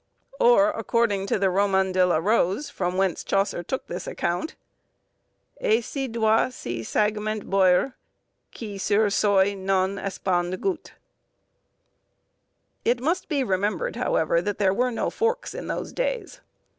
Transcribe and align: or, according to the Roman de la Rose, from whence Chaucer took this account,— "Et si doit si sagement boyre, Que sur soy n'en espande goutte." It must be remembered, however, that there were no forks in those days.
or, 0.39 0.71
according 0.71 1.27
to 1.27 1.37
the 1.37 1.51
Roman 1.51 1.91
de 1.91 2.03
la 2.03 2.17
Rose, 2.17 2.71
from 2.71 2.97
whence 2.97 3.23
Chaucer 3.23 3.61
took 3.61 3.85
this 3.85 4.07
account,— 4.07 4.55
"Et 5.59 5.83
si 5.83 6.07
doit 6.07 6.51
si 6.53 6.81
sagement 6.83 7.47
boyre, 7.51 7.93
Que 8.51 8.79
sur 8.79 9.11
soy 9.11 9.53
n'en 9.53 9.99
espande 9.99 10.59
goutte." 10.59 10.93
It 12.83 12.99
must 12.99 13.29
be 13.29 13.43
remembered, 13.43 13.95
however, 13.95 14.41
that 14.41 14.57
there 14.57 14.73
were 14.73 14.89
no 14.89 15.11
forks 15.11 15.53
in 15.53 15.67
those 15.67 15.93
days. 15.93 16.41